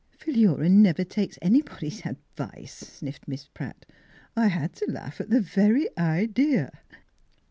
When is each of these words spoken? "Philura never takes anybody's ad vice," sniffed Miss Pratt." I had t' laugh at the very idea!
"Philura 0.17 0.67
never 0.67 1.03
takes 1.03 1.37
anybody's 1.43 2.03
ad 2.07 2.17
vice," 2.35 2.73
sniffed 2.73 3.27
Miss 3.27 3.45
Pratt." 3.47 3.85
I 4.35 4.47
had 4.47 4.73
t' 4.73 4.87
laugh 4.87 5.21
at 5.21 5.29
the 5.29 5.41
very 5.41 5.95
idea! 5.95 6.71